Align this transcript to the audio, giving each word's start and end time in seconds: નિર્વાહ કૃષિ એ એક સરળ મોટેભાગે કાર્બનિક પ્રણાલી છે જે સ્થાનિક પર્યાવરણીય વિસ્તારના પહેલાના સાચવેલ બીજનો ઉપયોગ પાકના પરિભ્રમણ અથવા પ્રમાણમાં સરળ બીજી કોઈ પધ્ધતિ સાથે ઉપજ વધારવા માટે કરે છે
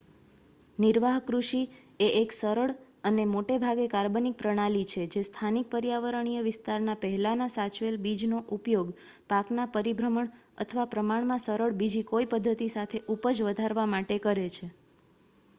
નિર્વાહ 0.79 1.17
કૃષિ 1.23 1.59
એ 1.99 2.07
એક 2.15 2.29
સરળ 2.35 2.71
મોટેભાગે 3.31 3.85
કાર્બનિક 3.87 4.35
પ્રણાલી 4.37 4.89
છે 4.91 5.03
જે 5.13 5.21
સ્થાનિક 5.23 5.69
પર્યાવરણીય 5.69 6.41
વિસ્તારના 6.43 6.97
પહેલાના 6.99 7.51
સાચવેલ 7.51 7.95
બીજનો 7.99 8.39
ઉપયોગ 8.51 8.89
પાકના 9.29 9.71
પરિભ્રમણ 9.73 10.33
અથવા 10.61 10.89
પ્રમાણમાં 10.91 11.45
સરળ 11.45 11.79
બીજી 11.79 12.05
કોઈ 12.07 12.31
પધ્ધતિ 12.31 12.67
સાથે 12.71 13.05
ઉપજ 13.13 13.37
વધારવા 13.45 13.89
માટે 13.89 14.21
કરે 14.21 14.47
છે 14.51 14.67